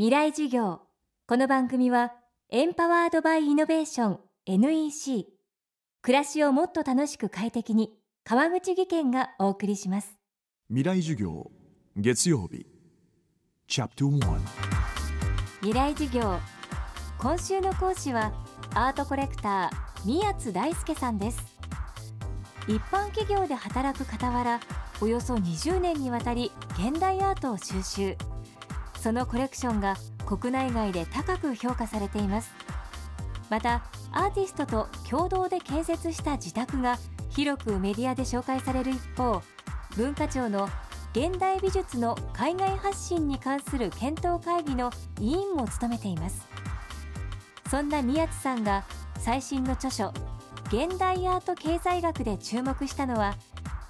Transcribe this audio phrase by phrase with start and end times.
[0.00, 0.80] 未来授業。
[1.26, 2.14] この番組は
[2.48, 5.26] エンパワードバイイノベーション NEC
[6.00, 7.90] 暮らしをもっと楽しく快適に
[8.24, 10.14] 川口義賢がお送りします。
[10.68, 11.50] 未来授業
[11.96, 12.64] 月曜日。
[13.68, 14.38] チャプト1
[15.60, 16.38] 未来授業。
[17.18, 18.32] 今週の講師は
[18.72, 21.38] アートコレクター宮津大輔さんです。
[22.66, 24.60] 一般企業で働く傍ら
[25.02, 28.16] およそ20年にわたり現代アートを収集
[29.00, 29.96] そのコレクションが
[30.26, 32.52] 国内外で高く評価されています。
[33.48, 33.82] また
[34.12, 36.98] アーティストと共同で建設した自宅が
[37.30, 39.42] 広くメディアで紹介される一方
[39.96, 40.68] 文化庁の
[41.12, 46.46] 現代美術の海外発信に関する検討会議の委員も務めています。
[47.70, 48.84] そんな宮津さんが
[49.18, 50.12] 最新の著書
[50.66, 53.36] 現代アート経済学で注目したのは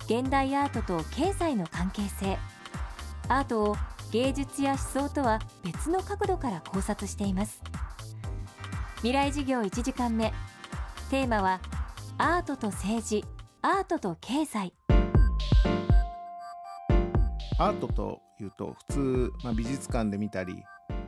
[0.05, 2.39] 現代アートと経済の関係性。
[3.29, 3.77] アートを
[4.11, 7.63] 芸術や思想とは別の角度から考察しています。
[8.97, 10.33] 未来授業1時間目。
[11.11, 11.61] テーマは
[12.19, 13.25] アートと政治。
[13.63, 14.75] アートと経済。
[17.59, 20.63] アートというと普通、まあ、美術館で見たり、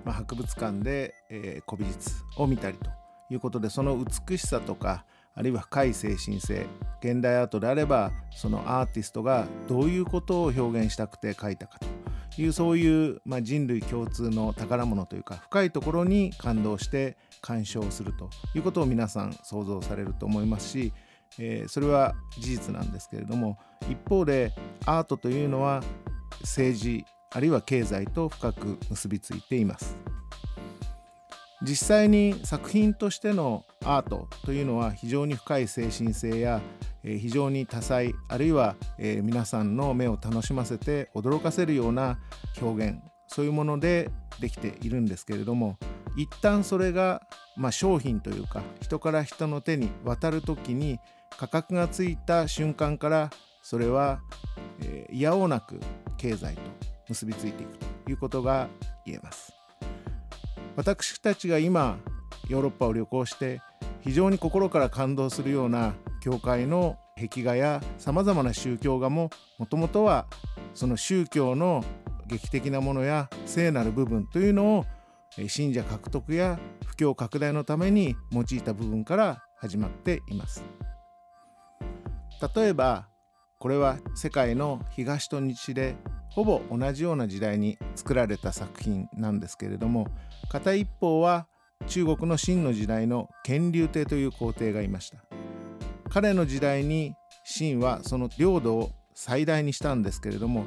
[0.04, 2.90] まあ、博物館で、えー、古美術を見たりと
[3.30, 6.66] いうことでその美しさとかあるいは深い精神性
[7.02, 11.91] 現代アートであればそのアーティストがどういうことを表現したくて描いたかと。
[12.38, 20.92] いうそういう、まあ、人類共通の宝物というか深いところに感動して鑑賞するということを皆さん想像されると思いますし、
[21.38, 23.58] えー、それは事実なんですけれども
[23.90, 24.54] 一方で
[24.86, 25.82] アートというのは
[26.40, 30.11] 政治あるいは経済と深く結びついています。
[31.62, 36.60] 実際に作品としてのアートというのは非常に深い精神性や
[37.02, 42.18] 非常に多彩あるいは皆さんの目を楽しませて驚かせるような
[42.60, 44.10] 表現そういうもので
[44.40, 45.78] できているんですけれども
[46.16, 47.22] 一旦それが、
[47.56, 50.98] まあ、商品というか人から人の手に渡る時に
[51.38, 53.30] 価格がついた瞬間から
[53.62, 54.20] それは、
[55.12, 55.80] いやおうなく
[56.16, 56.60] 経済と
[57.08, 58.68] 結びついていくということが
[59.06, 59.61] 言えます。
[60.76, 61.98] 私たちが今
[62.48, 63.60] ヨーロッパを旅行して
[64.00, 70.26] 非常に心から感動するような教会の壁画やさまざまな宗教画ももともとは
[70.74, 71.84] その宗教の
[72.26, 74.86] 劇的なものや聖なる部分というのを
[75.48, 80.64] 信者獲得や布教拡大のために用いた部分から始まっています。
[82.54, 83.08] 例えば
[83.62, 85.94] これは世界の東と西で
[86.30, 90.08] ほぼ同じような時代に作られた作品なんですけれども
[90.48, 91.46] 片一方は
[91.86, 95.18] 中国の秦の時代の乾隆帝という皇帝がいました。
[96.10, 97.14] 彼の時代に
[97.44, 100.66] 秦はその領土を最大にしたんですけれども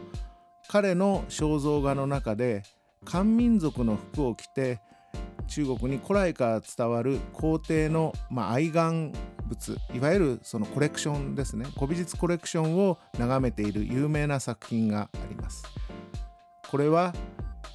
[0.70, 2.64] 彼の肖像画の中で
[3.04, 4.80] 漢民族の服を着て
[5.48, 9.14] 中国に古来から伝わる皇帝の、まあ、愛玩
[9.48, 11.66] 物いわゆるそのコレクションですね。
[11.76, 15.64] 古美術コレクションを眺めている有名な作品があります。
[16.70, 17.14] これは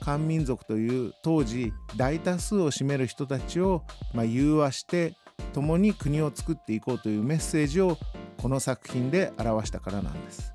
[0.01, 5.15] 漢民族という当時大多数を占める人たちを、ま、融和して
[5.53, 7.99] 共に国を作っていこうというメッセージを
[8.39, 10.55] この作品で表したからなんです。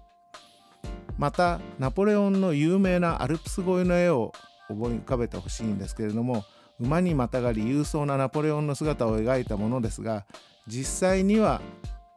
[1.18, 4.34] またナポレオンの有名なアルプス越えの絵を
[4.70, 6.44] 思い浮かべてほしいんですけれども
[6.80, 10.26] 馬にまたがり勇壮なナポレオンの姿を描いたものですが
[10.68, 11.62] 実際には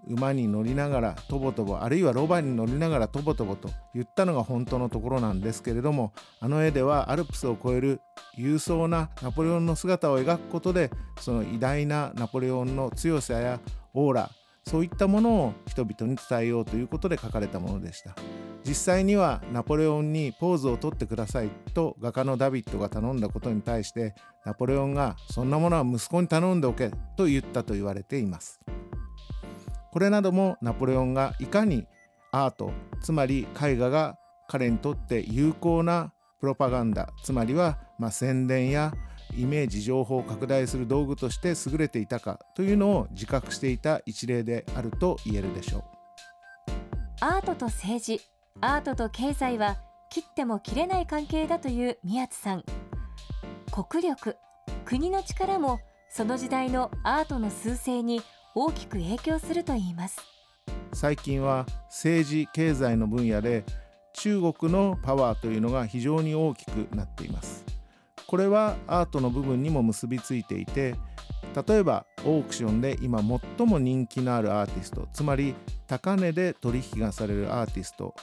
[0.06, 8.00] 馬に乗りながらとぼとぼあるいはロバに乗りながらとぼとぼと言ったのが本当のところなんですけれどもあの絵ではアルプスを越える
[8.36, 10.90] 勇壮なナポレオンの姿を描くことで
[11.20, 13.60] その偉大なナポレオンの強さや
[13.92, 14.30] オーラ
[14.64, 18.14] そういったものを人々に伝えようということで書かれたものでした。
[18.66, 24.14] 実際にはナポレオンにポーズをとってくださいと画家のダビッドが頼んだことに対して
[24.44, 28.60] ナポレオンがそんなものは息子に頼んでおけと言ったと言われています。
[29.90, 31.86] これなどもナポレオンがいかに
[32.30, 38.92] アートつまり絵画が彼にとって有効なプロパガンダつまりはま宣伝や
[39.36, 45.84] イメージ情報を拡大する道具として優れていたかというのを自覚していた一例であると言えるでしょう。
[47.20, 48.20] アートと政治。
[48.60, 49.76] アートと経済は
[50.10, 52.64] 切っても切れない関係だという宮津さん。
[53.70, 54.36] 国力
[54.84, 55.78] 国の力も
[56.10, 58.20] その時代のアートの趨勢に
[58.56, 60.18] 大きく影響するといいます。
[60.92, 63.64] 最近は政治経済の分野で
[64.14, 67.64] 中国のパワーというのが非常に大きくなっています。
[68.26, 70.96] これはアートの部分にも結びついていて
[71.66, 73.22] 例えばオークションで今
[73.56, 75.54] 最も人気のあるアーティストつまり
[75.86, 78.14] 高値で取引がされるアーティスト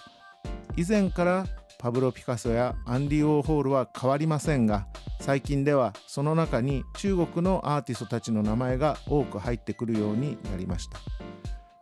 [0.78, 1.46] 以前から
[1.80, 4.88] パブロ・ピカソやアンディ・ウォーホールは変わりませんが
[5.22, 11.00] 最近ではその中に中国のアーティストたちの名前が多く入ってくるようになりました。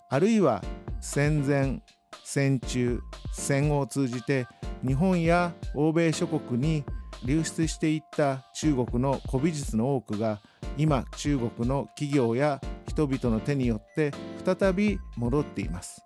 [0.10, 0.64] あるいは
[1.02, 1.82] 戦前
[2.24, 3.02] 戦中
[3.32, 4.48] 戦後を通じて
[4.86, 6.84] 日本や欧米諸国に
[7.26, 10.40] 流出していった中国の古美術の多くが
[10.78, 14.12] 今中国の企業や人々の手によって
[14.46, 16.04] 再び戻っています。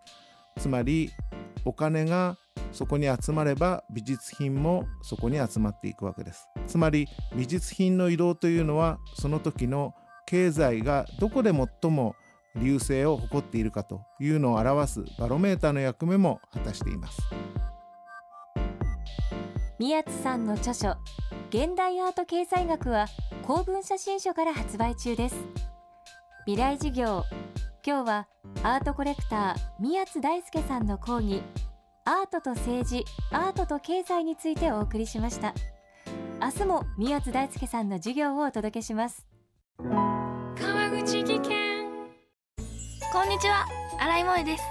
[0.58, 1.12] つまり
[1.66, 2.38] お金が
[2.78, 6.48] そこに集まれば美術品もそこに集まっていくわけです。
[6.68, 9.96] つまり美術品の移動というのはその時の
[10.28, 12.16] 経済がどこで最も
[12.56, 17.20] 流星を誇っているかというのを表すバロメーターの役目も果たしています。
[19.80, 20.90] 宮津さんの著書
[21.50, 23.08] 現代アート経済学は
[23.42, 25.36] 公文写真書から発売中です。
[26.46, 27.24] 未来事業
[27.84, 28.28] 今日は
[28.62, 31.42] アートコレクター宮津大輔さんの講義。
[32.08, 35.54] アートと政治アートと経済についてお送りしました。
[36.42, 39.28] 明日も宮津大輔さんの授業をお届けします。
[39.78, 41.84] 川口技研。
[43.12, 43.66] こんにちは。
[44.00, 44.64] 新井萌です。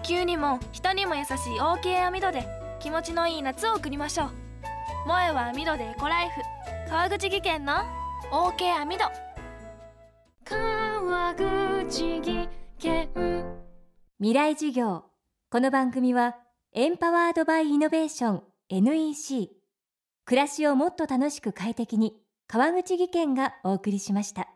[0.02, 2.46] 球にも人にも優しい OK 網戸で
[2.78, 4.30] 気持ちのいい夏を送りましょう。
[5.06, 6.40] 萌えは網戸でエコライフ。
[6.88, 7.72] 川口技研の
[8.30, 9.04] OK 網戸
[10.44, 12.48] 川口技
[12.78, 13.08] 研。
[14.20, 15.06] 未来授業。
[15.50, 16.36] この番組は
[16.76, 19.48] エンパワードバイイノベーション NEC
[20.24, 22.16] 暮らしをもっと楽しく快適に
[22.48, 24.53] 川口義賢がお送りしました。